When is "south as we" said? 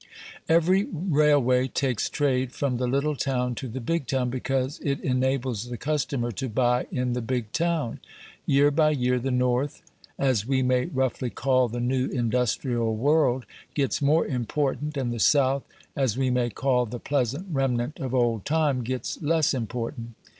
15.19-16.31